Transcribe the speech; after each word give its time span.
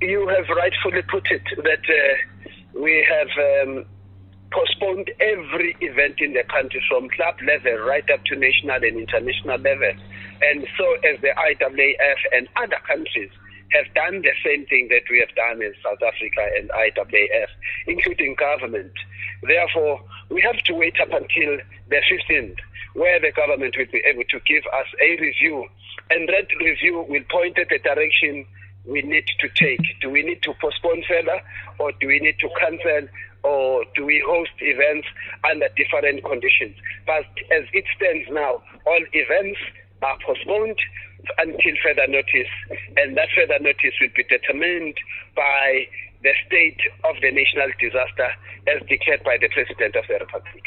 You 0.00 0.26
have 0.28 0.48
rightfully 0.48 1.02
put 1.10 1.26
it 1.30 1.42
that 1.62 1.84
uh, 1.84 2.80
we 2.80 3.06
have 3.08 3.28
um, 3.68 3.84
postponed 4.50 5.10
every 5.20 5.76
event 5.80 6.16
in 6.20 6.32
the 6.32 6.42
country 6.48 6.82
from 6.88 7.08
club 7.10 7.36
level 7.46 7.84
right 7.84 8.08
up 8.10 8.24
to 8.26 8.36
national 8.36 8.76
and 8.76 8.96
international 8.96 9.58
level. 9.58 9.92
And 10.40 10.66
so, 10.78 10.86
as 11.04 11.20
the 11.20 11.36
IAAF 11.36 12.20
and 12.32 12.48
other 12.56 12.80
countries 12.86 13.30
have 13.72 13.92
done 13.94 14.22
the 14.22 14.34
same 14.44 14.66
thing 14.66 14.88
that 14.90 15.04
we 15.10 15.20
have 15.20 15.34
done 15.36 15.62
in 15.62 15.72
South 15.84 16.02
Africa 16.02 16.42
and 16.58 16.70
IAAF, 16.70 17.50
including 17.86 18.34
government. 18.34 18.92
Therefore, 19.42 20.00
we 20.28 20.40
have 20.42 20.58
to 20.64 20.74
wait 20.74 20.96
up 21.00 21.12
until 21.12 21.60
the 21.88 22.00
15th, 22.08 22.56
where 22.94 23.20
the 23.20 23.32
government 23.32 23.76
will 23.78 23.90
be 23.92 24.02
able 24.08 24.24
to 24.30 24.40
give 24.48 24.64
us 24.72 24.88
a 25.00 25.20
review. 25.20 25.68
And 26.10 26.28
that 26.28 26.48
review 26.58 27.06
will 27.08 27.22
point 27.30 27.58
at 27.58 27.68
the 27.68 27.78
direction 27.78 28.46
we 28.86 29.02
need 29.02 29.24
to 29.40 29.48
take. 29.54 29.80
Do 30.00 30.10
we 30.10 30.22
need 30.22 30.42
to 30.42 30.54
postpone 30.60 31.02
further, 31.08 31.40
or 31.78 31.92
do 32.00 32.06
we 32.06 32.18
need 32.18 32.38
to 32.40 32.48
cancel, 32.58 33.08
or 33.42 33.84
do 33.94 34.04
we 34.04 34.22
host 34.26 34.52
events 34.60 35.08
under 35.48 35.68
different 35.76 36.24
conditions? 36.24 36.76
But 37.06 37.26
as 37.50 37.64
it 37.72 37.84
stands 37.96 38.28
now, 38.30 38.62
all 38.86 39.04
events 39.12 39.60
are 40.02 40.16
postponed 40.24 40.78
until 41.38 41.74
further 41.84 42.06
notice, 42.08 42.52
and 42.96 43.16
that 43.16 43.28
further 43.34 43.58
notice 43.60 43.94
will 44.00 44.14
be 44.16 44.24
determined 44.24 44.96
by 45.36 45.86
the 46.22 46.32
state 46.46 46.80
of 47.04 47.16
the 47.22 47.30
national 47.30 47.68
disaster 47.80 48.28
as 48.68 48.86
declared 48.88 49.24
by 49.24 49.36
the 49.40 49.48
President 49.48 49.96
of 49.96 50.04
the 50.08 50.14
Republic. 50.20 50.64